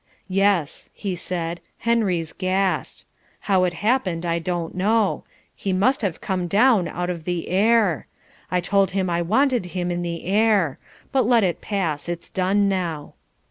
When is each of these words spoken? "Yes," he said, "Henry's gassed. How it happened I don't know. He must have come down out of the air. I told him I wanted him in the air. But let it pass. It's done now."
"Yes," 0.33 0.89
he 0.95 1.15
said, 1.15 1.59
"Henry's 1.77 2.33
gassed. 2.33 3.05
How 3.41 3.65
it 3.65 3.73
happened 3.85 4.25
I 4.25 4.39
don't 4.39 4.73
know. 4.73 5.25
He 5.55 5.73
must 5.73 6.01
have 6.01 6.19
come 6.19 6.47
down 6.47 6.87
out 6.87 7.11
of 7.11 7.23
the 7.23 7.49
air. 7.49 8.07
I 8.49 8.61
told 8.61 8.89
him 8.97 9.11
I 9.11 9.21
wanted 9.21 9.67
him 9.77 9.91
in 9.91 10.01
the 10.01 10.25
air. 10.25 10.79
But 11.11 11.27
let 11.27 11.43
it 11.43 11.61
pass. 11.61 12.09
It's 12.09 12.31
done 12.31 12.67
now." 12.67 13.13